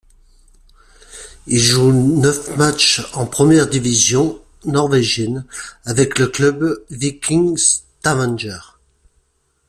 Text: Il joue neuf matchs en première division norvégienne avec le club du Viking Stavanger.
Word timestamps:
Il 1.45 1.59
joue 1.59 1.91
neuf 1.91 2.57
matchs 2.57 3.03
en 3.13 3.27
première 3.27 3.67
division 3.67 4.41
norvégienne 4.65 5.45
avec 5.85 6.17
le 6.17 6.25
club 6.25 6.83
du 6.89 6.97
Viking 6.97 7.55
Stavanger. 7.55 8.57